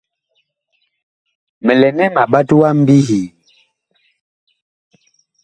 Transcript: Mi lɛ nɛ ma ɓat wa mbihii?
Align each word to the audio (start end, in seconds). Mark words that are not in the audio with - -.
Mi 1.65 1.73
lɛ 1.81 1.87
nɛ 1.97 2.05
ma 2.13 2.23
ɓat 2.31 2.49
wa 2.59 2.69
mbihii? 2.79 3.25